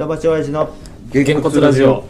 [0.00, 0.74] 下町親父の
[1.10, 2.06] げんこつラジオ。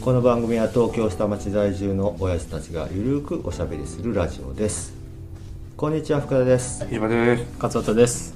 [0.00, 4.94] この番組は東京下町在住の親父たちがゆるくおしゃべりするラジオです。
[5.76, 6.86] こんにちは福田です。
[6.92, 7.44] 今です。
[7.60, 8.32] 勝俣です。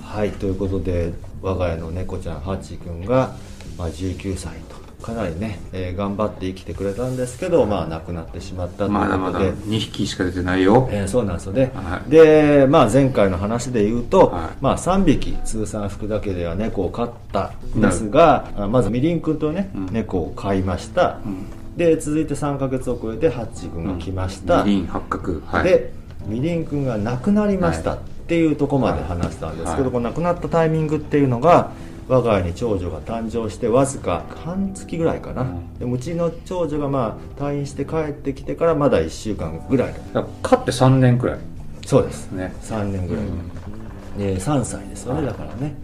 [0.00, 1.12] はいということで
[1.42, 3.34] 我が家の猫ちゃんハチ君が、
[3.76, 10.88] まあ、19歳とかなりね、えー頑張って生きてくれたんですけどまあ亡くなってしまったというまだまだことで、2匹しか出てないよ。
[10.90, 12.10] えーそうなんですよね、はい。
[12.10, 14.50] で、まあ、前回の話で言うと、はい。
[14.60, 19.86] まあ、3匹通算福田家では猫を飼ったんですが、あまずみりんくんとね、うん。
[19.92, 21.46] 猫を飼いました、ん。
[21.76, 25.40] で続いて3ヶ月遅れてハッチ君が来ました、みりん八角。
[25.46, 25.64] はい。
[25.64, 25.92] で
[26.26, 27.98] みりんくんが亡くなりました、はい。
[27.98, 29.92] っていうところまで話したんですけど、はい。
[29.92, 31.70] この亡くなったタイミングっていうのが
[32.12, 35.78] 我が家に長女が誕生してわずか半月ぐらいかな、うん。
[35.78, 41.38] でうちの長女がまあ退院して帰ってきてからまだ1週間ぐらいだだかって3年くらい。
[41.86, 42.30] そうです。
[42.32, 42.54] ね。
[42.60, 44.18] 3年ぐらい、うん。
[44.18, 45.74] で3歳ですよねだからね、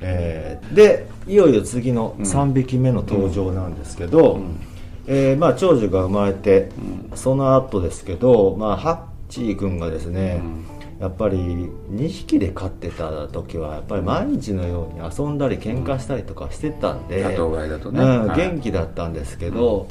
[0.00, 4.60] えーでいよいよ次の3匹目の登場なんですけど、ん。
[5.08, 6.70] えーまあ、長女が生まれて、
[7.12, 18.00] うその後ですけど、まあ、ハッチー君がですね、うんやっぱり2匹で飼ってた時はやっぱり毎日のように遊んだり喧嘩したりとかしてたんで、多頭飼いだとね。
[18.00, 18.36] うんはい。
[18.36, 19.86] 元気だったんですけど、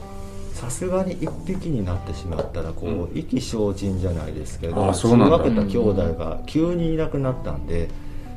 [0.54, 5.38] さすがに1匹になってしまったらこう、意気消沈じゃないですけどあそうなんだ。
[5.38, 7.90] 育てた兄弟が急にいなくなったんで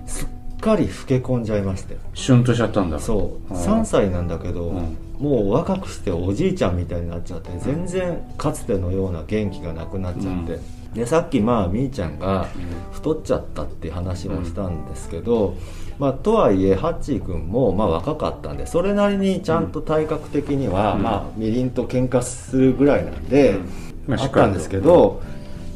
[0.06, 1.96] すっかり老け込んじゃいまして。
[2.14, 2.98] シュンとしちゃったんだ。
[3.00, 3.54] そう。
[3.54, 3.60] うん。
[3.60, 4.96] 3歳なんだけど、うん。
[5.18, 10.58] もう若くしておじいちゃんみたいになっちゃって全然かつてのような元気がなくなっちゃって、
[10.94, 12.48] でさっきまあみーちゃんが
[12.92, 15.56] 太っちゃったっていう話もしたんですけど、
[15.98, 21.02] まあ、とはいえハッチー君もまあ若かったんでそれなりにちゃんと体格的には、うん。
[21.02, 23.60] まあ、みりんと喧嘩するぐらいなんで、
[24.08, 25.22] ああったんですけど、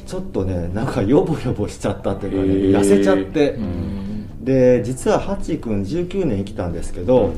[0.06, 3.52] ちょっとねなんかヨボヨボしちゃったっていうかね、痩せちゃって。
[3.52, 4.44] うん。
[4.44, 7.32] で実はハチ君19年生きたんですけど、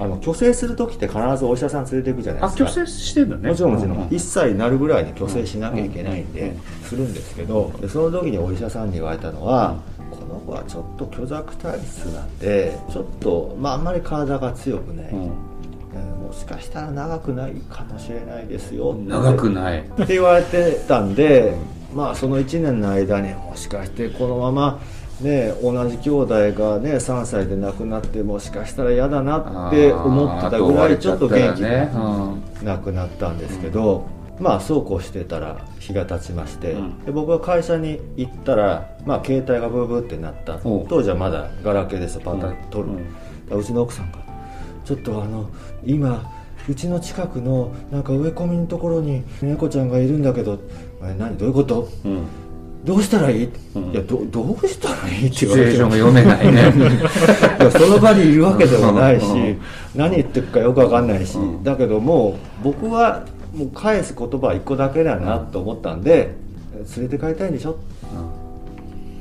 [0.00, 2.64] あの虚勢する時って必ずお医者さん連れていくじゃないですか。
[2.64, 3.50] あ虚勢してんだね。
[3.50, 6.60] もちろんもちろん、う1歳になるぐらいに虚勢しなきゃいけないんで、うん
[6.90, 9.76] するんですけどでその時にお医者さんに言われたのは、
[10.10, 15.24] この子はちょっと虚弱体質なんでちょっと、まあ、あんまり体が強くない、うん。
[15.24, 18.94] えーもしかしたら長くないかもしれないですよ。
[18.94, 19.80] 長くない。
[19.80, 21.56] って言われてたんで、
[21.92, 24.80] まあその1年の間にもしかしてこのまま
[25.20, 31.90] ね同じ兄弟がね3歳で亡くなってもしかしたら嫌だなって思ってたぐらいちょっと元気ね。
[31.92, 34.04] がなくなったんですけど、
[34.38, 37.04] まあそうこうしてたら日が経ちまして、うん。
[37.04, 40.58] で僕が会社に行ったら、まあ、携帯がブーブーってなった。
[40.58, 42.88] 当時はまだガラケーですよパタッと取
[43.50, 44.18] る、うちの奥さんが
[44.84, 45.48] 「ちょっとあの
[45.84, 46.30] 今
[46.68, 50.58] うちの近くのなんか植え込みのところに猫ちゃんがいるんだけど
[51.02, 51.88] え何どういうこと？
[52.04, 52.20] うんうん
[52.84, 53.48] どうしたらいい?
[53.74, 53.82] うん。
[53.90, 56.62] いやどどうしたらいい?」ってシ言われてチュエーションが読めないね。
[57.60, 59.40] いやその場にいるわけでもないしうん。
[59.42, 59.58] うん
[59.94, 61.64] 何言ってるかよくわかんないし、うん。
[61.64, 63.24] だけどもう僕は
[63.54, 66.36] もう返す言葉は一個だけだなと思ったんで
[66.96, 67.72] 「連れて帰りたいんでしょ?」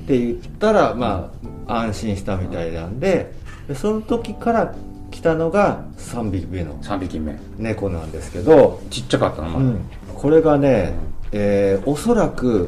[0.05, 1.31] って言ったらま
[1.67, 3.33] あ安心したみたいなんで
[3.67, 4.73] でその時から
[5.09, 7.35] 来たのが3匹目の3匹目。
[7.57, 9.79] 猫なんですけど、ちっちゃかったのうん、
[10.13, 10.93] これがね、
[11.31, 12.67] えーおそらくうん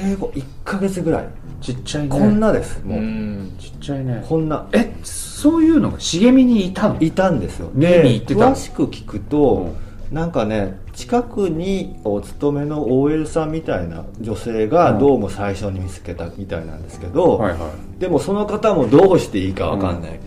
[0.00, 1.28] 生後1ヶ月ぐらい、
[1.62, 2.08] ちっちゃいね。
[2.10, 3.56] こんなですもう、ん。
[3.58, 4.24] ちっちゃいね。
[4.28, 4.66] こんな。
[4.72, 7.00] えそういうのが茂みにいたの？
[7.00, 7.70] いたんですよ。
[7.72, 9.74] 見で詳しく聞くと、
[10.12, 14.98] なんかね近くにお勤めの OL さんみたいな女性がうん。
[14.98, 18.00] どうも最初に見つけたみたいなんですけど、はいはい。
[18.00, 20.20] でもその方もどうしていいかわかんない、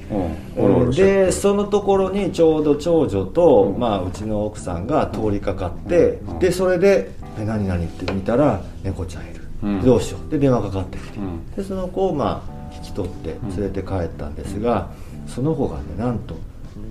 [0.57, 0.91] うん。
[0.91, 3.79] でそのところにちょうど長女と、うん。
[3.79, 6.39] まあ、うちの奥さんが通りかかって、うん。
[6.39, 9.38] でそれで「え何々?」って見たら猫ちゃんいる、うん
[9.83, 10.31] どうしよう。
[10.31, 11.51] で電話かかってきて、うん。
[11.51, 14.89] でその子をまあ引き取って連れて帰ったんですが、
[15.27, 16.35] その子がねなんと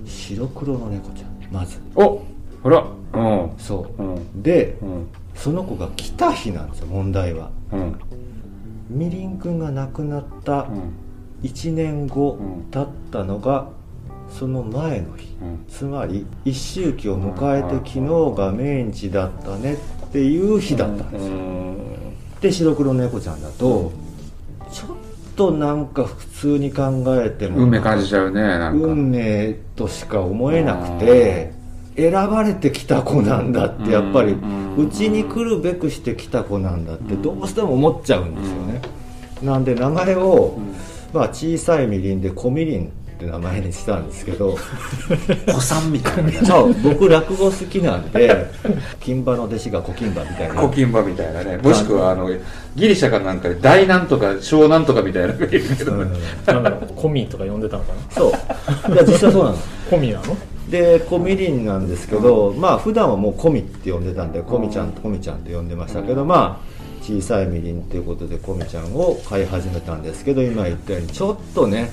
[0.05, 1.53] 白黒の猫ちゃん。
[1.53, 1.79] まず。
[1.95, 2.21] お
[2.61, 2.85] ほら。
[3.13, 3.51] うん。
[3.57, 4.03] そう。
[4.03, 4.41] う、ん。
[4.41, 5.07] でうん。
[5.35, 7.49] その子が来た日なんですよ問題は。
[7.71, 7.99] うん。
[8.89, 10.93] みりんくんが亡くなったうん。
[11.43, 12.63] 1年後うん。
[12.71, 13.69] 経ったのが
[14.29, 15.65] その前の日、うん。
[15.67, 19.77] つまり一周期を迎えて昨日が命日だったねっ
[20.11, 21.33] ていう日だったんですよ、
[22.41, 23.91] で白黒猫ちゃんだと
[24.71, 24.97] ちょっ
[25.35, 28.87] となんか普通に考えても運命感じちゃうねなんか。
[28.87, 31.51] 運命としか思えなくて
[31.95, 34.35] 選ばれてきた子なんだってやっぱり
[34.77, 38.81] うちに来るべくしてきた子なんだってどうしても思っちゃうんですよね。
[39.41, 40.57] なんで名前を、
[41.13, 44.57] まあ、小さいみりんで小みりんって名前にしたんですけど。
[45.51, 46.31] 子さんみたいな。
[46.45, 48.47] そう僕落語好きなんで
[49.01, 50.55] 金馬の弟子が古金馬みたいな。
[50.55, 51.57] 古金馬みたいなね。
[51.57, 52.29] もしくはあの
[52.75, 56.11] ギリシャかなんかで大なんとか小なんとかみたいなのがいるけど、うん。
[56.45, 57.99] なんだろうコミとか呼んでたのかな？
[58.15, 58.93] そう。
[58.93, 59.57] いや実際そうなの
[59.89, 60.37] コミなの？
[60.69, 71.91] でコミリンなんですけど、まあ普段はもうコミって呼んでたんでコミちゃんコミちゃんって呼んでましたけど、まあ小さいみりんということでコミちゃんを飼い始めたんですけど今言ったようにちょっとね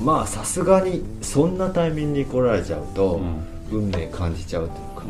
[0.00, 3.20] まあさすがにそんなタイミングに来られちゃうと、
[3.70, 5.04] 運命感じちゃうというか。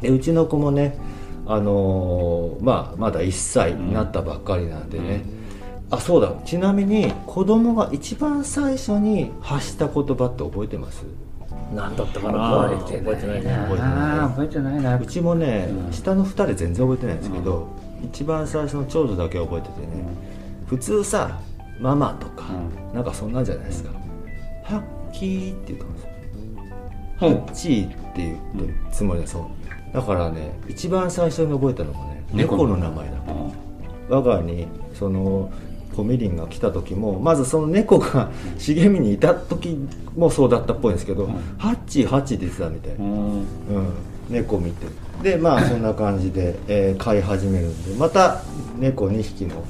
[0.00, 0.96] でうちの子もね
[1.46, 5.22] あのーまあまだ1歳になったばっかりなんでね、
[5.90, 6.32] あそうだ。
[6.44, 11.04] ちなみに子供が一番最初に発した言葉って覚えてます？
[11.74, 12.68] 何だったかな？
[12.68, 13.50] 覚えて覚えてないね。
[13.50, 14.98] 覚えてな覚えてないな。
[14.98, 15.92] うちもね、うん。
[15.92, 17.68] 下の2人全然覚えてないんですけど、
[18.04, 19.86] 一番最初の長女だけ覚えててね、
[20.66, 21.40] 普通さ
[21.80, 22.46] ママとか、
[22.92, 23.90] うなんかそんなんじゃないですか
[24.64, 24.82] 「ハッ
[25.12, 26.08] キー」って言ったんですよ
[27.18, 28.38] 「ハうんッチー」って言う
[28.92, 29.42] つもりだそう。
[29.94, 32.76] だからね一番最初に覚えたのがね猫の。
[32.76, 33.12] 名前だ
[34.08, 35.50] 我が家にその
[35.96, 39.76] コミリンが来た時もまずその猫が茂みにいた時
[40.16, 41.32] もそうだったっぽいんですけど、うん。
[41.58, 43.38] ハッチーハッチーって言ってたみたい、うん。
[43.38, 43.44] うん、
[44.28, 44.86] 猫見て。
[45.22, 48.42] でまあそんな感じで、えー飼い始めるんでまた
[48.78, 49.64] 猫2匹の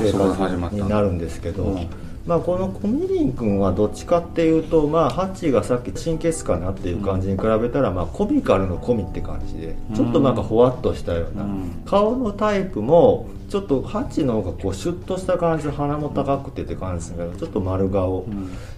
[0.00, 1.88] 生活になるんですけど、うん。
[2.26, 11.82] まあ、このコミリン君はどっちかっていうと、まあ、ハッチーがさっき神経質かなっていう感じに比べたら、まあ、コミカルのコミって感じでちょっとなんかほわっとしたような、うん。
[11.84, 18.24] 顔のタイプもちょっとハッチーの方がこうシュッとした感じで鼻も高くてって感じですけどちょっと丸顔っ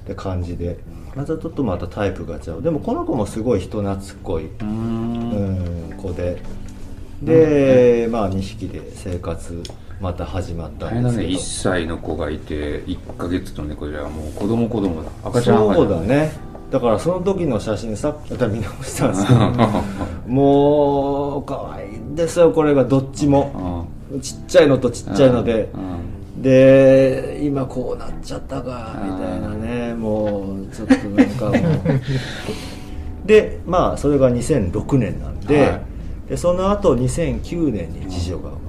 [0.07, 0.79] て感じで。
[1.15, 2.63] またちょっとまたタイプが違う。
[2.63, 6.43] でもこの子もすごい人懐っこい、ううんん、子で
[7.23, 9.63] で、まあ2匹で生活
[10.01, 11.29] また始まったんですけど。
[11.29, 15.11] 1歳の子がいて1ヶ月の猫じゃもう子供子供だ。
[15.25, 16.33] 赤ちゃんそうだね。
[16.71, 19.39] だからその時の写真さっきまた見直したんですけど。
[20.27, 23.87] もう可愛いんですよこれがどっちも。
[24.21, 25.71] ちっちゃいのとちっちゃいので。
[25.75, 25.79] う
[26.39, 26.43] ん。
[26.43, 29.95] で今こうなっちゃったかみたいなね。
[29.95, 31.55] もうちょっとなんかもう。
[33.27, 35.81] でまあそれが2006年なんで,、はい。
[36.29, 38.66] でその後2009年に次女が生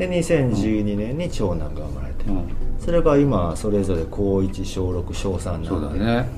[0.00, 2.44] で2012年に長男が生まれて、うん。
[2.80, 5.68] それが今それぞれ高1小6小3なんで。
[5.68, 6.28] そうだね。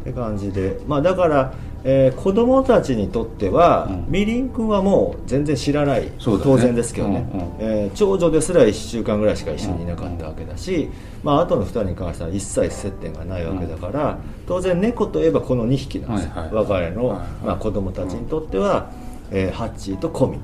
[0.00, 0.80] って感じで。
[0.88, 1.54] まあだから、
[1.84, 4.04] えー子供たちにとっては、うん。
[4.08, 6.12] みりんくんはもう全然知らない、ね。
[6.18, 7.46] 当然ですけどね、うんうん。
[7.60, 10.90] えー長女ですら1週間ぐらいしか一緒にいなかったわけだし、
[11.22, 17.28] まあ後の2人に関しては一切接点がないわけだから、当然猫といえばこの2匹なんですよ、はいはい我が家の、はいはい。
[17.46, 18.90] まあ、子供たちにとっては、
[19.30, 20.38] えーハッチーとコミ、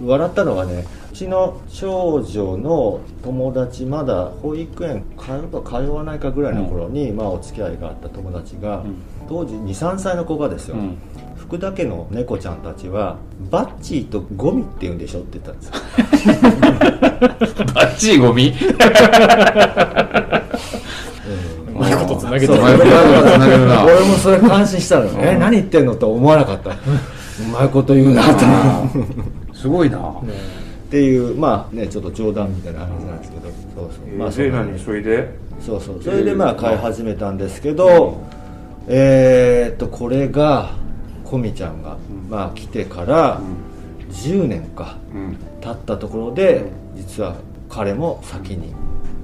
[0.00, 0.08] うん。
[0.08, 8.94] 笑ったのがねうちの長女の友達まだ保育園通うか通わないかぐらいの頃に、まあ、お付き合いがあった友達が、ん。
[9.28, 10.96] 当時23歳の子がですよ、うん。
[11.36, 13.16] 福田家の猫ちゃんたちは
[13.50, 15.72] バッチーとゴミって言うんでしょって言ったんですよ。
[17.74, 18.54] バッチリゴミ？
[21.68, 21.74] うん。
[21.74, 22.60] うまいことつなげてる
[23.66, 23.82] な。
[23.84, 25.12] 俺もそれ感心したのよ。
[25.18, 26.70] え何言ってんのと思わなかった。
[26.70, 26.74] う
[27.52, 28.44] まいこと言うなと。
[29.52, 29.98] すごいな
[30.90, 33.42] っていうまあねちょっと冗談みたいな話なんですけど。
[33.42, 34.16] そうそう。
[34.16, 35.30] まあそんなねそれで？
[35.64, 36.02] そうそう。
[36.02, 38.20] それでまあ飼い始めたんですけど、
[38.88, 40.72] えーっとこれが
[41.24, 41.96] コミちゃんが、
[42.28, 43.40] まあ来てから
[44.10, 45.36] 10年かうん。
[45.60, 46.64] 経ったところで
[46.96, 47.36] 実は
[47.68, 48.74] 彼も先に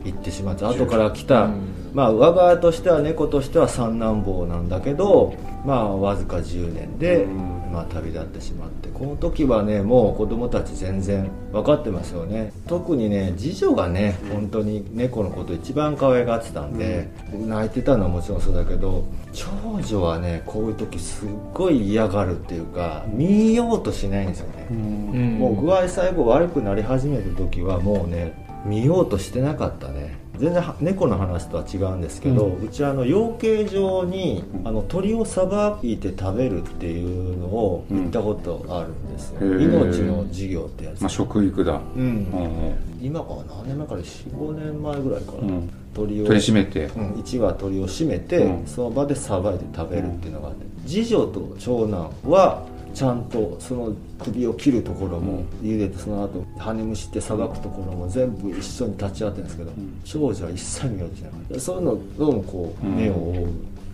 [0.04, 1.90] 行ってしまって後から来た、うん。
[1.94, 5.35] まあ我が家としては猫としては三男坊なんだけど
[5.66, 7.56] まあわずか10年で、うん。
[7.66, 12.52] まあ、旅立ってしまってこの時はねもう子供たち全然分かってますよね。
[12.66, 25.38] 特にね次女がね本当に猫のこと一番可愛がってたんで、泣いてたのはもちろんそうだけど長女はねこういう時すっごい嫌がるっていうか見ようとしないんですよね、うん。
[25.38, 28.32] もう具合最後悪くなり始めた時はもうね
[28.64, 39.62] 見ようとしてなかったね全然は猫の話とは違うんですけど、うちあの養鶏場にあの鳥をさばいて食べるっていうのを行ったことあるんですよ、うん。
[39.62, 41.81] 命の授業ってやつ、まあ食育だ。
[41.97, 42.02] うん。
[42.02, 45.71] うん今から何年前から？45年前ぐらいかな、うん。
[45.95, 46.85] 鳥を取り締めて。
[46.87, 48.66] うん、1羽鳥を締めて、うん。
[48.66, 50.66] その場でさばいて食べるっていうのがあって。
[50.87, 52.64] 次女と長男は
[52.97, 60.00] ちゃんとその首を切るところも茹でてその後羽蒸してさばくところも全部一緒に立ち会ってるんですけど、ん。
[60.03, 62.97] 長女は一切見ようとしなかったそういうのどうもこううん。
[62.97, 63.49] 目を覆う、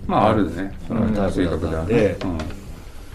[0.06, 0.72] まああるね。
[0.86, 2.10] そのうん性格だで。
[2.10, 2.16] ね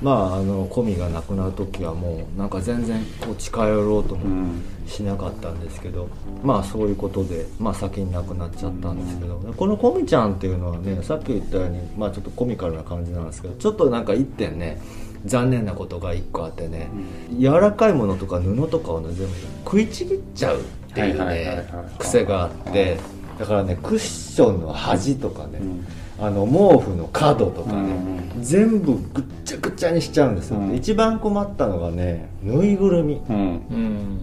[0.01, 4.61] まああのコミがなくなる時はもうなんか全然こう近寄ろうともうん。
[4.87, 6.09] しなかったんですけど、
[6.43, 14.81] まあそういうことで、まあ、先に亡くなっちゃったんですけど、このコミちゃんっていうのはねさっき言ったように、まあ、ちょっとコミカルな感じなんですけどちょっとなんか一点ね
[15.27, 16.89] 残念なことが一個あってね、
[17.37, 21.65] 柔らかいものとか布とかをね全部食いちぎっちゃうっていうね
[21.99, 22.97] 癖があって。
[23.37, 25.85] だからねクッションの端とかね、ん。
[26.19, 27.93] あの毛布の角とかね、
[28.39, 30.75] う全部ぐっちゃぐちゃにしちゃうんですよ、うん。
[30.75, 33.21] 一番困ったのがねぬいぐるみ。
[33.29, 33.35] うん。
[33.35, 33.41] う
[33.75, 34.19] ん。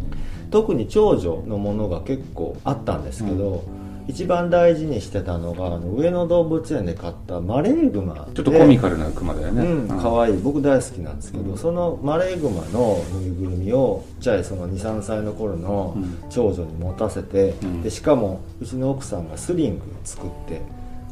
[0.51, 3.65] 特に長女のものが結構あったんですけど、
[4.07, 9.65] 一番大事にしてたのがあの上野動物園で買ったマレーグマちょっとコミカカルなクマだよね。
[9.65, 10.37] うん、可愛い。
[10.39, 16.19] 僕大好きなんですけど、そのマレーグマのぬいぐるみをちっちゃいその23歳の頃のうん。
[16.31, 17.83] 長女に持たせて、ん。
[17.83, 20.61] でしかもうちの奥さんがスリング作って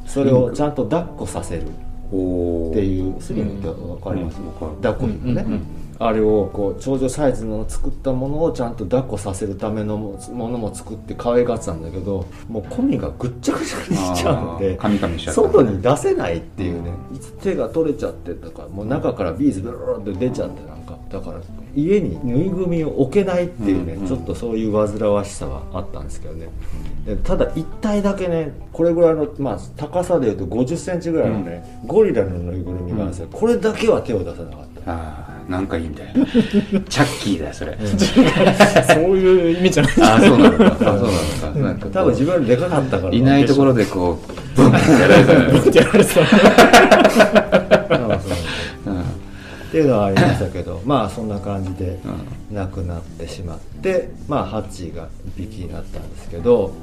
[0.07, 1.63] それをちゃんと抱っこさせる
[2.13, 4.77] おっていうスリングって分かります、うん。
[4.83, 5.53] 抱っこ紐ね、うん。
[5.53, 14.79] うんあれをこう長女サイズの作ったものをちゃんと抱っこさせるためのもものも作って可愛がってたんだけどもうコミがぐっちゃぐちゃにしちゃうので
[15.33, 20.83] 外に出せないっていうねいつ手が取れちゃってたからもう中からビーズブルルルって出ちゃってなんか。
[21.13, 21.41] だから
[21.75, 26.49] 家にぬいぐるみを置けないっていうね、うんうんちょっとそういう煩わしさはあったんですけどね。
[27.07, 37.77] でただ一体だけねこれぐらいの、まあ、高さでいうと5 0ンチぐらいのね、ゴリラのぬいぐるみがあるんですよ、これだけは手を出さなかったなんかいいんだよチャッキーだよそれ。
[37.77, 39.93] そういう意味じゃない。
[40.03, 40.67] ああそうなのか。
[40.67, 41.59] あそうなのか。
[41.59, 43.15] なんか多分自分よりでかかったから。
[43.15, 46.21] いないところでこうブンってやられたよねってやられてた
[49.73, 51.99] っていうのはありましたけどまあそんな感じで
[52.51, 56.75] う亡くなってしまってまあハッチーが一匹になったんですけど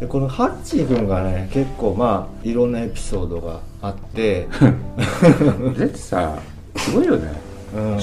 [0.00, 4.68] でこのハッチー君がね結構まあいろんなエピソードがあって、だ
[5.86, 6.38] ってさ
[6.76, 7.32] すごいよね。
[7.44, 7.49] うん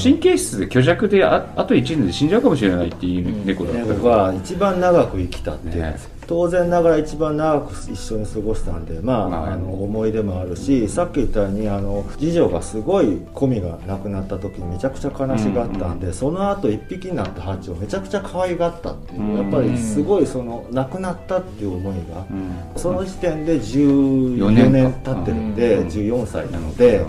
[0.01, 3.79] 神経質で虚弱でああと1年で死んじゃうかもしれないっていう猫だった。
[3.79, 5.67] ね、よ僕は一番長く生きたって。
[5.67, 19.38] いうんです、当然ながら一番長く一緒に過ごしたんでまあ,、まああの思い出もあるしさっき言ったようにあの次女がすごいコミが亡くなった時にめちゃくちゃ悲しがったんで、その後一匹になったハチをめちゃくちゃ可愛がったっていう、うん。
[19.38, 22.55] やっぱりすごいその亡くなったっていう思いが、うん。
[22.75, 25.88] その時点で14 4年経ってるんで、うん。
[25.88, 27.05] 14歳なので、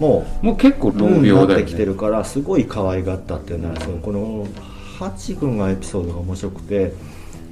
[0.00, 4.48] もうもう結構闘な病だよってきてねるからすごい可愛がったっていうのは、そのこの
[4.98, 6.92] ハチ君がエピソードが面白くて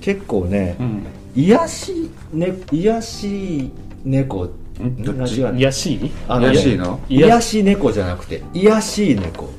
[0.00, 1.06] 結構ね、うん。
[1.36, 3.70] 癒しね癒し
[4.04, 4.48] 猫。
[4.80, 5.94] 癒やし？
[5.94, 7.00] いあのね癒しいの？
[7.08, 9.50] 癒し猫じゃなくて癒しい猫。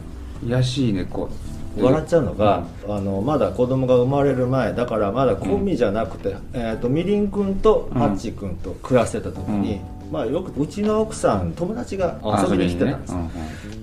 [0.44, 1.30] 癒しい猫。
[1.78, 9.82] 笑っちゃうのが、あのまだ子供が生まれる前だからまだコンビじゃなくて、えー、とみりん君とハッチ君と暮らしてた時に、
[10.12, 13.20] まあ、よくうちの奥さん友達が遊びに来てたんですよ、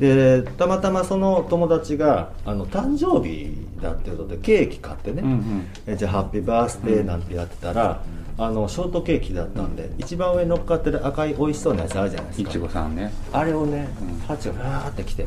[0.01, 5.67] でたまたまその友達があの誕生日だっていうことでケーキ買ってね、うんうん。
[5.87, 8.03] えじゃあハッピーバースデーなんてやってたら、
[8.39, 12.49] あのショートケーキだったんで、一番上に乗っかってる赤い美味しそうなやつあるじゃないですか。
[12.51, 13.13] いちごさんね。
[13.33, 14.19] あれをね、うん。
[14.27, 15.27] ハチがふわーって来て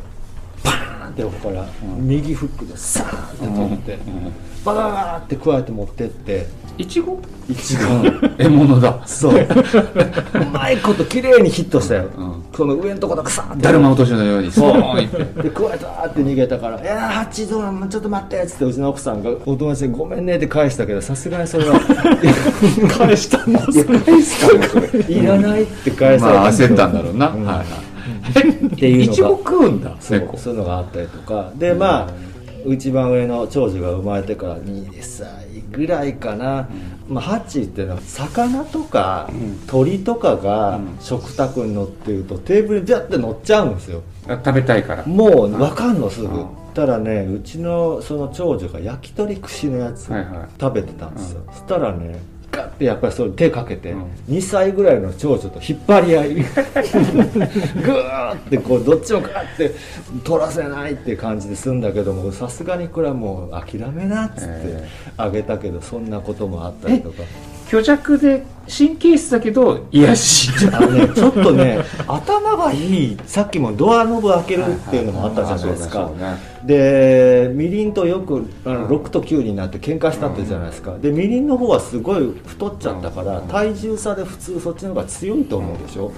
[0.63, 1.65] パーンって横から
[1.97, 4.33] 右フックでサーンって取って、うん
[4.65, 6.45] ババババーって加えて持ってって
[6.79, 7.19] いちご
[7.49, 7.83] いちご
[8.37, 9.01] 獲物だ。
[9.05, 9.33] そう。
[9.35, 12.43] うまいこと綺麗にヒットしたよ、うん。
[12.55, 13.63] この上のとこだけサーンって。
[13.63, 14.49] だるま落としのように。
[14.49, 15.43] スポーンいって。
[15.43, 21.77] で加えたーって逃げたから「いやーハッチどうちょっと待って」っつってうちの奥さんがお友達に「ごめんね」って返したけどさすがにそれは。
[22.97, 27.27] 返したんだいや返すかもそれいらないって返されまあ焦ったんだろうな。
[27.27, 27.45] うん。
[27.45, 27.65] はい
[28.39, 29.11] っていうのが。
[29.11, 29.91] いちご食うんだ。
[29.99, 30.19] そう。
[30.19, 31.51] 猫そういうのがあったりとか。
[31.55, 32.29] でまあ
[32.65, 35.27] 一番上の長女が生まれてから2歳
[35.71, 36.67] ぐらいかな、
[37.07, 39.59] まあ、ハッチーっていうのは魚とかうん。
[39.67, 40.97] 鳥とかがうん。
[40.99, 44.03] 食卓に乗ってるとテーブルにビャって乗っちゃうんですよ。
[44.27, 45.05] あ食べたいから。
[45.05, 46.27] もう分かんのすぐ。
[46.27, 46.47] うん。
[46.73, 50.49] たらねうちのその長女が焼き鳥串のやつはいはい。
[50.59, 52.19] 食べてたんですよ、そしたらね
[52.67, 54.03] てやっぱりそれ手かけて、うん。
[54.29, 56.35] 2歳ぐらいの長女と引っ張り合い。
[56.35, 59.71] グーってこうどっちもガッて
[60.23, 64.87] 取らせないっていう感じで済んだけどもさすがにこれはもう諦めなっつってえ
[65.17, 67.23] あげたけどそんなこともあったりとか
[67.69, 71.07] 虚弱で神経質だけど癒しあのね。
[71.13, 73.17] ちょっとね頭がいい。
[73.27, 76.09] さっきもドアノブ開けるっていうのもあったじゃないですか、
[76.65, 86.11] でみりんとよくあの6と9になって喧嘩したってじゃないですか、でみりんの方はすごい太っちゃったから、体重差で普通そっちの方が強いと思うでしょ。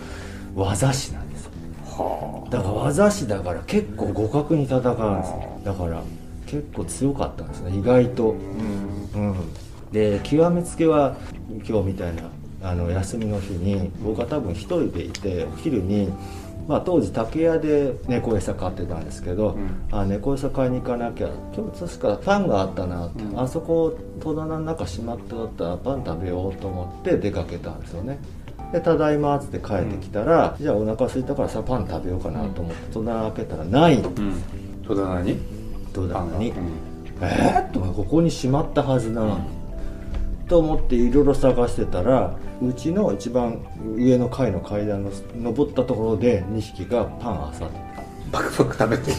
[0.56, 1.52] 技師なんですよ。
[1.86, 5.44] はだから技師だから結構互角に戦うんですよ。
[5.66, 6.02] だから
[6.46, 7.78] 結構強かったんですね。
[7.78, 8.36] 意外と。
[9.16, 9.34] うん
[9.92, 11.16] で極めつけは
[11.68, 12.24] 今日みたいな
[12.64, 16.10] あの休みの日に僕は多分一人でいてお昼に、
[16.68, 19.88] まあ、当時竹屋で猫餌買ってたんですけど、うん。
[19.92, 23.40] あ猫餌買いに行かなきゃ今日確かパンがあったなって、うん。
[23.40, 28.20] あそこ戸棚の中閉まっておったらパン食べようと思って出かけたんですよね。
[28.72, 34.44] でただいまっつって帰ってきたら、じゃあお腹空いたからさパン食べようかなと思って戸棚開けたらないうん。
[34.88, 35.38] 戸棚に？
[35.92, 36.52] 戸棚に。
[36.52, 36.58] うん。
[37.22, 39.61] えー、っとここにしまったはずなのに、
[40.52, 43.66] と思っていろいろ探してたらうちの一番
[43.96, 47.80] 上の階の階段の登ったところで2匹がパンあさって
[48.34, 49.14] パクパク食べて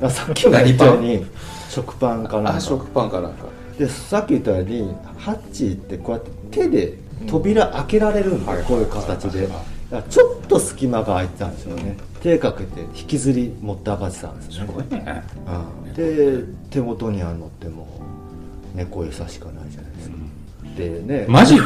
[0.00, 1.24] た さっきも言ったように
[1.68, 2.54] 食パンかなんか。
[2.56, 3.44] あ食パンかなんか。
[3.78, 6.98] でさっき言ったようにハッチってこうやって手で
[7.28, 9.48] 扉開けられるんだよ、うんこういう形で、
[10.10, 14.68] ちょっと隙間が空いてたんですよね、手かけて引きずり持って上がってたんですよね。
[14.68, 15.22] すごいね。
[15.86, 15.94] うん。
[15.94, 17.86] で手元にあるのっても
[18.74, 19.93] う猫餌しかないじゃない
[20.76, 21.26] ですか、でね。
[21.28, 21.56] マジ？
[21.56, 21.64] でい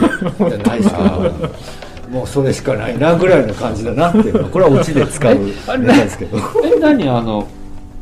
[0.53, 4.35] やないですけどもうそれしかないなぐらいの感じだなっていう。
[4.35, 6.39] のはこれはオチで使うネタですけど。
[6.65, 7.09] え何？
[7.09, 7.47] あの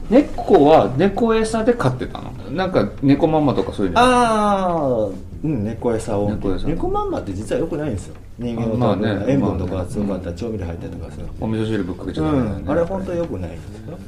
[0.08, 2.30] 猫は猫餌で飼ってたの？
[2.52, 3.98] なんか猫ママとかそういうの？
[3.98, 5.08] ああ
[5.42, 6.30] うん猫餌を。
[6.30, 6.68] 猫餌。
[6.68, 8.14] まんまって実はよくないんですよ。
[8.38, 11.26] 人間のまあね塩分とかが強かったら調味料入ったりとかする。
[11.40, 13.98] お味噌汁ぶっかけちゃうダメだよねん、あれ本当によくないんですよ。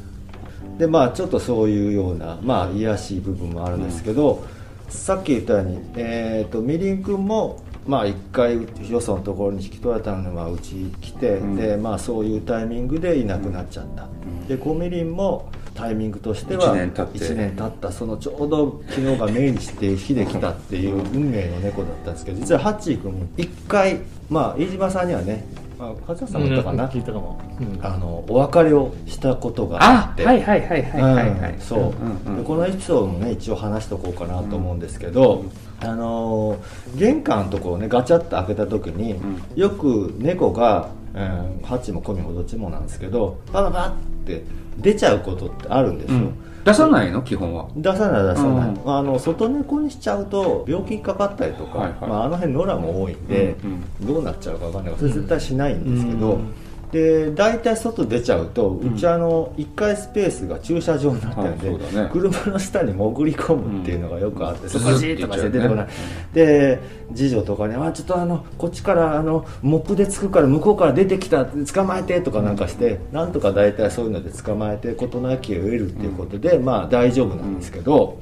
[0.78, 4.45] でまあちょっとそういうようなまあ癒やしい部分もあるんですけど、
[4.88, 11.57] さっき言ったように、えー、とみりんくんもまあ一回よそのところに引き取られたのはうち来て、うん。
[11.57, 14.07] でまあそういうタイミングでいなくなっちゃった、
[14.47, 17.90] でコミリンもタイミングとしては一年経っ年経った。
[17.90, 27.78] そのちょうど昨日が命日して日で来たっていう運命の猫だったんですけど実はハッチー君も一回まあ飯島さんにはね、まあ、勝田さんも言ったかな、聞いたかも、うん。
[27.85, 30.25] あのお別れをしたことがああって。
[30.25, 31.02] はいはいはいはい
[31.40, 35.44] はいそう、でこのエピソードもね一応話しとこうかなと思うんですけど、
[35.80, 39.42] あのー玄関のところをねガチャッと開けた時に、ん。
[39.54, 44.44] よく猫が、うん、ハチもコミもどっちもなんですけどバババって
[44.78, 46.35] 出ちゃうことってあるんですよ、うん。
[46.64, 47.23] 出さないの？
[47.23, 47.68] 基本は。
[47.76, 48.97] 出さない出さない、うん。
[48.97, 52.08] あの外猫にしちゃうと病気にかかったりとか、はいはい。
[52.08, 54.94] まあ、あの辺野良も多いんで、うんどうなっちゃうか分かんない。
[54.99, 56.54] それ絶対しないんですけど、うん
[56.92, 62.09] で大体外出ちゃうとうちあの1階スペースが駐車場になってるんで、ね。
[62.11, 64.71] 車の下に潜り込むっていうのがよくあって、うん。
[64.71, 65.88] そこじーっとかして出てこない、
[66.33, 66.80] で
[67.14, 78.19] 次女とかにあちょっとあのこっちからあのモップでつくから向こうから出てきた捕まえてとかなんかして、なんとか大体そういうので捕まえて事なきを得るっていうことで、まあ大丈夫なんですけど、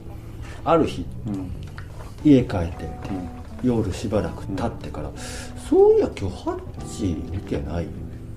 [0.64, 1.50] ある日うん。
[2.24, 2.88] 家帰ってみて、
[3.62, 5.10] 夜しばらく経ってから、
[5.68, 7.86] そういや今日ハッチ見てない、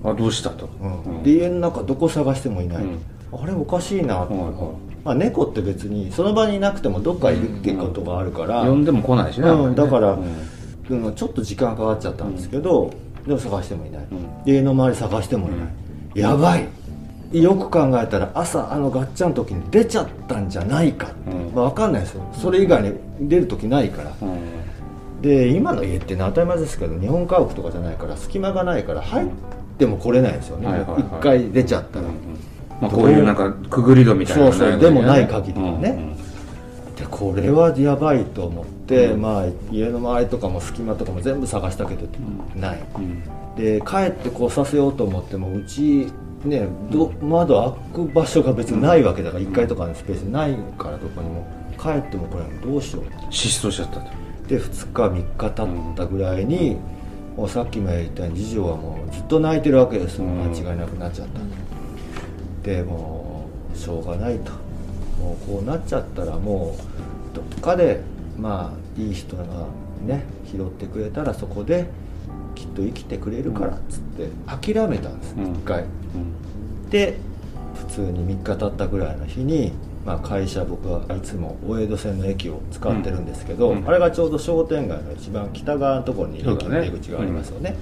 [0.04, 0.68] あどうしたと？
[0.80, 1.22] うん。
[1.22, 2.98] で家の中どこ探してもいない、うん。
[3.32, 4.52] あれおかしいなと、はいはい。
[5.04, 10.18] まあ、猫って別にその場にいなくてもどっかいるっていうことがあるから、呼んでも来ないしねだから
[10.88, 12.92] ちょっと時間かかっちゃったんですけど、
[13.26, 14.06] でも探してもいない、
[14.44, 16.68] 家の周り探してもいない、やばい。
[17.32, 21.54] よく考えたら朝あのガッチャンの時に出ちゃったんじゃないか、うん。
[21.54, 22.22] まあ、分かんないですよ。
[22.34, 25.22] それ以外に出る時ないから、うん。
[25.22, 29.32] で今の家って、ね、当たり前ですけど日本家屋とかじゃないから隙間がないから入って
[29.86, 31.00] も来れないですよね、はいはいはい。
[31.00, 32.08] 一回出ちゃったら、
[32.80, 35.90] まあこういうなんかくぐり戸みたいなのそうそうでもない限りはね。
[35.90, 36.16] うんうん。
[36.96, 39.22] でこれはやばいと思って、うん。
[39.22, 42.06] まあ、家の周りとかも隙間とかも全部探したけど、
[42.54, 42.78] ない。
[42.96, 43.22] うん。
[43.56, 46.06] で帰ってこうさせようと思ってもうち
[46.44, 51.60] ねど窓開く場所が別にないわけだから1階とかのスペースないからどこにも。
[51.80, 53.04] 帰ってもこれどうしよう。
[53.32, 54.10] 失踪しちゃったと。
[54.46, 56.76] で2日3日経ったぐらいに、
[57.36, 61.40] もうさっきも言ったように次女はもうずっと泣いてるわけです間違いなくなっちゃった。
[62.62, 64.52] でもうしょうがないと。
[65.18, 66.76] もうこうなっちゃったらも
[67.32, 68.00] うどっかで
[68.38, 69.44] まあいい人が
[70.04, 71.86] ね拾ってくれたらそこで
[72.54, 75.52] きっと生きてくれるからっつって諦めたんです、うん。
[75.52, 75.82] 一回。
[75.82, 76.90] うん。
[76.90, 77.16] で
[77.74, 79.72] 普通に3日経ったぐらいの日に、
[80.04, 87.76] まあ、会社僕はいつも大江戸線の駅を使ってるんですけど、うんあれがちょうど商店街の一番北側のところに駅の出口がありますよね。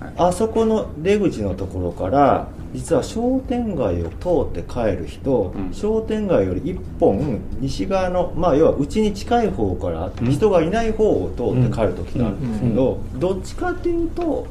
[0.00, 0.06] うん。
[0.06, 0.14] はい。
[0.16, 5.74] あそこの出口のところから実は商店街を通って帰る人、うん。
[5.74, 14.46] 商店街より一本西側のまあ要はうちに近い方からうん人がいない方を通って帰る時があるんですけど、どっちかっていうと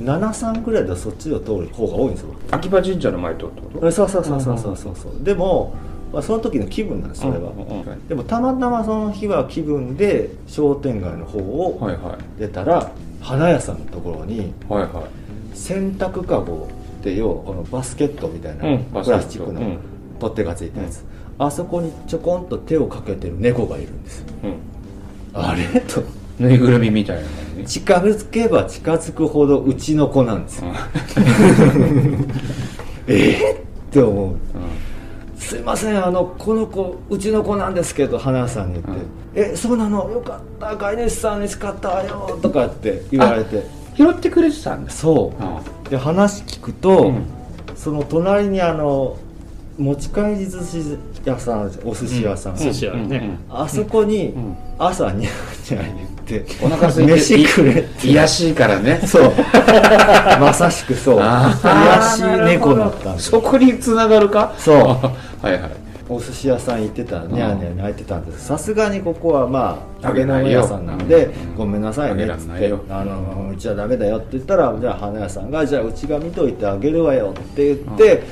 [0.00, 2.28] 73ぐらいでそっちを通る方が多いんですよ。
[2.50, 3.86] 秋葉神社の前とってこと？
[3.86, 5.24] えそうそうそうそうそうそうそう。
[5.24, 5.74] でも、
[6.14, 8.08] まあ、その時の気分なんですそれは、うんうんうん。
[8.08, 12.40] でもたまたまその日は気分で商店街の方をはいはい。
[12.40, 15.08] 出たら、花屋さんのところにはいは
[15.52, 15.56] い。
[15.56, 16.68] 洗濯かご
[17.00, 18.84] って要はこのバスケットみたいな、うん。
[18.84, 19.78] プラスチックのうん。
[20.18, 21.04] 取っ手がついたやつ、
[21.38, 24.20] あそこにちょこんと手をかけてる猫がいるんです。
[24.20, 24.54] ようん。
[25.34, 25.80] あれ？
[25.80, 26.02] と。
[26.38, 27.28] ぬいぐるみみたいなの
[27.60, 30.72] に近づけば近づくほどうちの子なんですよ。
[33.06, 33.60] えーっ
[33.92, 34.28] て思う。
[34.28, 34.40] うん
[35.44, 39.06] すいませんあのこの子うちの子なんですけど花屋さんに言って
[39.52, 40.10] 「えそうなの？
[40.10, 40.76] よかった。
[40.76, 41.88] 飼い主さんに叱った。
[41.90, 43.64] わよ」とかって言われて。
[43.96, 45.32] 拾ってくれてたんですそ
[45.86, 45.90] う。
[45.90, 47.26] で話聞くと、うん。
[47.76, 49.16] その隣にあの
[49.78, 54.56] 持ち帰り寿司屋さんお寿司屋さん、寿司屋ね、あそこにん。
[54.78, 56.44] 朝にゃーにゃー言って。
[56.62, 58.08] お腹空いて飯くれって。
[58.08, 59.00] いやしいからね。
[59.06, 59.32] そう。
[60.40, 61.18] まさしくそう。
[61.20, 62.26] あー。
[62.26, 64.52] 癒し猫だったんですそこに繋がるか？
[64.58, 64.76] そう。
[65.44, 65.60] はいはい。
[66.06, 68.46] お寿司屋さん行ってたらニャーニャー泣いてたんです。
[68.46, 71.56] さすがにここはまあ揚げ物屋さんなんで、うん。
[71.56, 72.26] ごめんなさいね。
[72.26, 72.80] っつってんないよ。
[72.90, 78.22] あのうちはダメだよって言ったらじゃあ花屋さんがじゃあうちが見といてあげるわよって言って、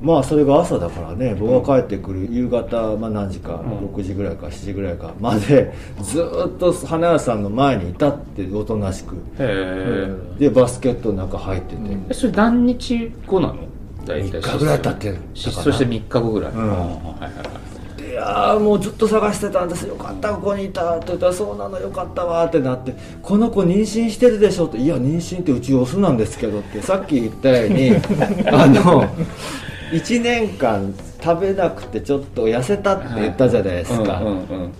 [0.00, 11.80] まあそれが朝だからね僕が帰ってくる夕方、まあ、何時か、6時ぐらいか7時ぐらいかまでずーっと花屋さんの前にいたっておとなしく、へでバスケットの中入ってて、
[12.10, 13.66] えそれ何日後なの？
[14.06, 14.40] 大体。
[14.40, 15.18] 3日ぐらい経ってる。
[15.34, 16.56] 失踪して3日後ぐらい、ん。
[16.56, 18.10] はいはいはい。
[18.10, 19.86] いやーもうずっと探してたんです。
[19.86, 20.96] よかったここにいた。
[20.96, 22.94] って言ったらそうなのよかったわってなって。
[23.20, 27.90] この子妊娠してるでしょっていや妊娠ってうちオスなんですけどってさっき言ったように
[28.50, 29.04] あの
[29.90, 34.22] 1年間食べなくてちょっと痩せたって言ったじゃないですか、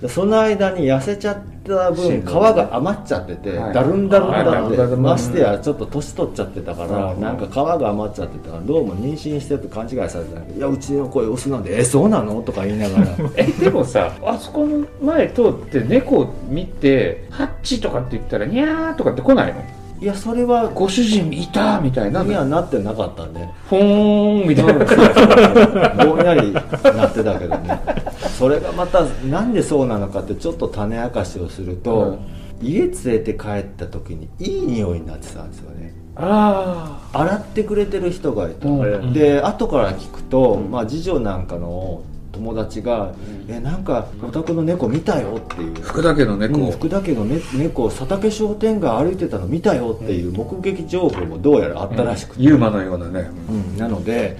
[0.09, 3.75] その間に痩せちゃった分皮が余っちゃってて、はい。
[3.75, 4.75] だるんだるんだはい。
[4.75, 7.21] って、ましてやちょっと年取っちゃってたから、うん。
[7.21, 13.07] なんか皮が余っちゃってたからどうも妊娠してると勘違いされてたけど「いやうちの声オスなんでえそうなの?」とか言いながら。
[13.37, 19.61] えでもさあそこの前通って猫を見て「ハッチ」とかって言ったら「ニャー」とかって来ないの？
[20.01, 23.49] いやそれはご主人いたみたいなにはなってなかったんで。
[23.69, 26.05] フォーンみたいな。
[26.05, 26.61] ぼんやりな
[27.07, 27.81] ってたけどね。
[28.39, 32.19] それがまたなんでそうなのかってちょっと種明かしをすると、
[32.63, 35.95] 家連れて帰った時にいい匂いになってたんですよね。
[36.17, 39.13] あ洗ってくれてる人がいた、うん。
[39.13, 42.03] で後から聞くと、まあ、次女なんかの
[42.37, 43.13] 友達が
[43.49, 45.73] 「えなんかお宅の猫見たよ」っていう。
[45.79, 53.31] あ福田家の猫、うん福田家の、ね、猫佐竹商店街歩いてたの見たよっていう目撃情報もどうやらあったらしくて、ユーマのようなね。
[53.49, 53.79] うん。
[53.79, 54.37] なので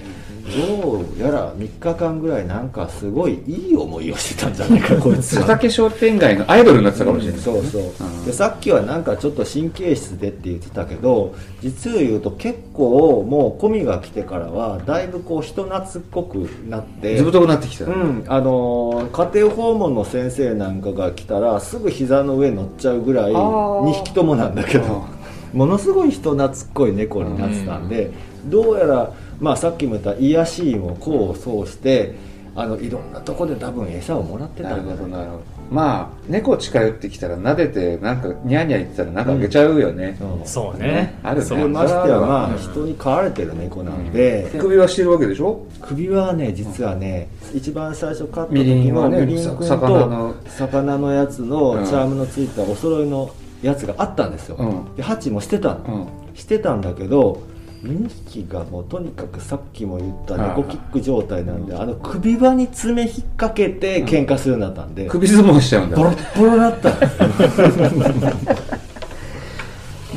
[0.55, 5.41] どうやら3日間ぐらいなんかすごいいい思いをしてたんじゃないか こいつは。
[5.41, 8.25] 佐竹商店街のアイドルになってたかもしれない、そうそう、うん。
[8.25, 16.35] でさっきはなんかちょっと神経質でって言ってたけど実を言うと結構もう込みが来てからはだいぶこう人懐っこく
[16.69, 23.89] なってずぶとくなってきた、うん、あのー家庭訪問の先生なんかが来たらすぐ膝の上に乗っちゃうぐらいあー。
[23.89, 25.05] 2匹ともなんだけど
[25.53, 28.11] ものすごい人懐っこい猫になってたんで、
[28.45, 32.15] どうやら、まあ、さっきも言った癒やしいも功を奏して
[32.55, 35.27] あのいろんなとこで多分餌をもらってたなんるだ
[35.69, 40.47] まあ猫近寄ってきたら撫でてなんかニャーニャー言ってたらなんかあげちゃうよね、うん。
[40.47, 41.19] そうね。
[41.21, 41.45] あるね。
[41.45, 45.61] それましてやまあうん人に飼われてる猫なんで、首輪してるわけでしょ？
[45.81, 50.33] 首輪はね実はね、一番最初飼った時のんはねみりんくんさ魚の。
[50.33, 51.85] と魚のやつのうん。
[51.85, 53.29] チャームのついたお揃いの
[53.61, 54.95] やつがあったんですよ、うん。
[54.95, 56.35] でハチもしてたの、うん。
[56.35, 57.43] してたんだけど
[57.83, 65.97] 2匹がもうとにかくさっきも言った猫キック状態なんであの首輪に爪引っ掛けて喧嘩するようになったんで、首相撲しちゃうんだ。
[65.97, 66.89] ボロッボロだった。
[66.95, 67.09] んで
[67.49, 67.67] すよ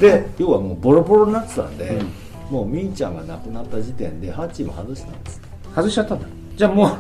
[0.01, 2.03] で要はもうボロボロになってたんで、
[2.51, 5.41] もうみーちゃんが亡くなった時点でハチも外したんです。
[5.75, 6.27] 外しちゃったんだ。
[6.57, 6.91] じゃあもう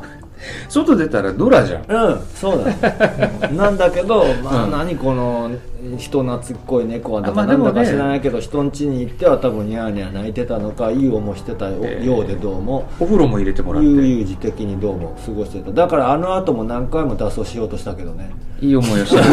[0.68, 1.85] 外出たらドラじゃん。
[1.88, 2.88] うんそうだ
[3.50, 4.70] なんだけどまあ、うん。
[4.70, 5.50] 何この
[5.98, 12.88] 人懐っこい猫はだあかなだか知らないけど人ん家に行っては多分ニャーニャー泣いてたのかいい思いしてたようでどうも。
[12.98, 13.88] お風呂も入れてもらって。
[13.88, 15.70] 悠々自適にどうも過ごしてた。
[15.70, 18.31] だからあの後も何回も脱走しようとしたけどね。
[18.61, 19.29] いい思いをしなが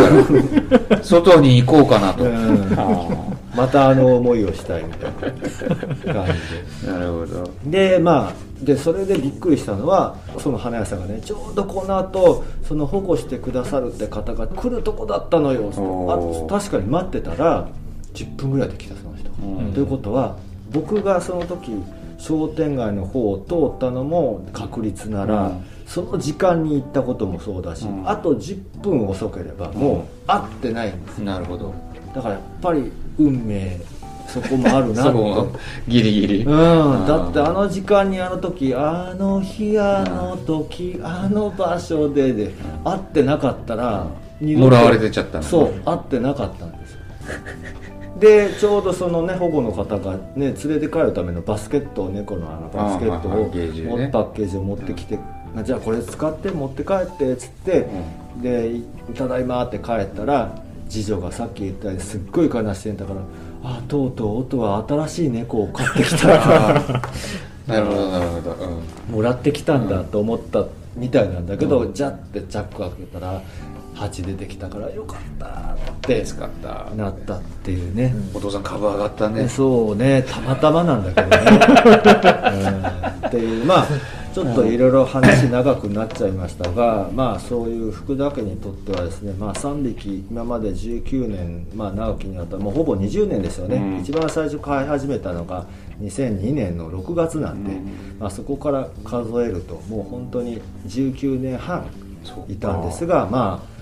[0.89, 1.03] ら。
[1.03, 2.73] 外に行こうかなと、うん。
[2.77, 7.51] あまたあの思いをしたいみたいな感じあなるほど。
[7.65, 15.71] ででまあでそれでびっくりしたのはその花屋さんがねちょうどこの後その保護してくださるって方が来るとこだったのよ。
[16.09, 17.67] あ確かに待ってたら
[18.13, 19.29] 10分ぐらいで来たその人。
[19.29, 19.73] が、うん。
[19.73, 20.37] ということは
[20.71, 21.71] 僕がその時
[22.17, 25.65] 商店街の方を通ったのも確率なら、うん。
[25.85, 28.09] その時間に行ったこともそうだし、うん。
[28.09, 31.73] あと10分遅ければもう会ってないんですなるほど
[32.17, 33.79] だからやっぱり運命
[34.27, 35.51] そこもあるなそ
[35.87, 42.53] ギリギリ、うん、だってあの時間にあの時あの日あの時あの場所でで
[42.83, 44.07] 会ってなかったら
[44.41, 46.99] もらわれてちゃったのそう会ってなかったんですよ。
[48.19, 55.19] でちょうどそのね保護の方がね連れて帰るためのバスケットを猫のあのバスケットをパッケージを持ってきて、
[55.63, 57.87] じゃあこれ使って持って帰ってっつって、
[58.41, 58.71] で
[59.15, 63.21] 「ただいま」って帰ったら次女がさっき言ったようにすっごい悲しんだから
[63.63, 66.81] 「あとうとう音は新しい猫を飼ってきたな」
[67.67, 68.51] なるほどなるほど。
[69.09, 69.15] うん。
[69.15, 73.41] もらってきたんだと思ったみたいなんだけど、ジャッてチャック開けたら
[73.93, 75.49] 蜂出てきたからよかったっ
[76.01, 76.87] て使った。
[76.95, 79.49] なったっていうね、お父さん株上がったねね。
[79.49, 80.23] そうね。
[80.23, 81.59] たまたまなんだけどね、
[83.21, 83.87] うん、っていうまあ
[84.37, 93.97] ちょっといろいろ話長くなっちゃいましたが、まあそういう福田家にとってはですね、まあ、3匹今まで19年、まあ、長きにわたってもうほぼ20年ですよね、うん。
[93.97, 95.65] 一番最初飼い始めたのが
[95.99, 98.17] 2002年の6月なんで、うん。
[98.19, 101.87] まあ、そこから数えるともう本当に19年半
[102.47, 103.77] いたんですがまあ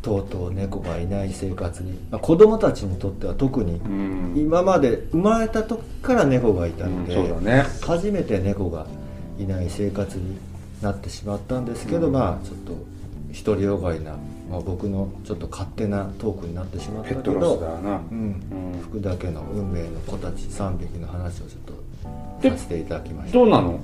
[0.00, 4.34] とうとう猫がいない生活に、まあ、子供たちにとっては特にうん。
[4.38, 7.66] 今まで生まれた時から猫がいたので、うんね。
[7.82, 8.86] 初めて猫が
[9.38, 10.36] いない生活に
[10.82, 12.12] なってしまったんですけど、うん。
[12.12, 12.72] まあちょっと
[13.44, 14.12] 独りよがりな、
[14.50, 18.00] まあ、僕のちょっと勝手なトークになってしまったけど、な。
[18.10, 18.18] うん。
[18.74, 18.80] うん。
[18.82, 23.38] 福田家の運命の子たち3匹の話をちょっでとさせていただきました。
[23.38, 23.80] どうなの？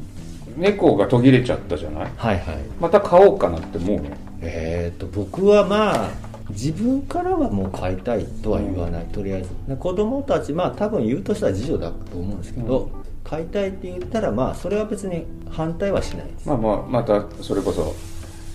[0.57, 2.12] 猫が途切れちゃったじゃない？
[2.17, 2.59] はいはい。
[2.81, 4.17] また買おうかなって思うの？
[4.40, 6.11] えー、と僕はまあ
[6.51, 9.49] 自分からはもう飼いたいとは言わない、とりあえず。
[9.67, 17.94] で子供たちまあ多分言うとしたら次女だと思うんですけど、うん飼いたいって言ったらまあそれは別に反対はしないです、まあまあまたそれこそ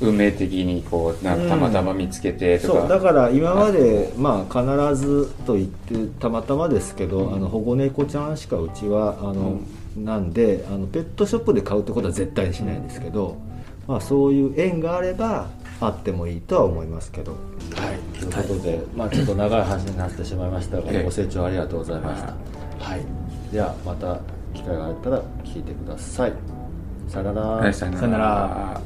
[0.02, 7.36] 運命的にこうなんかたまたま見つけてとか、そうだから今まで、まあ、必ずと言ってたまたまですけど、うん。
[7.36, 9.60] あの保護猫ちゃんしかうちはあの、
[9.98, 13.38] なんであのペットショップで買うってことは絶対にしないんですけど、
[13.88, 15.50] まあ、そういう縁があれば
[15.82, 17.34] あってもいいとは思いますけど。
[17.34, 21.04] はい、ということで、まあ、ちょっと長い話になってしまいましたが、ええ。
[21.04, 22.34] ご清聴ありがとうございました。
[22.80, 23.02] はい、
[23.52, 24.20] ではまた
[24.54, 26.34] 機会があったら聞いてください。
[27.08, 27.48] さよなら。
[27.48, 28.82] はいさよなさよなら